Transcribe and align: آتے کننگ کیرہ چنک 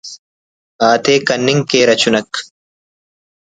آتے 0.89 1.15
کننگ 1.27 1.61
کیرہ 1.69 1.95
چنک 2.01 2.29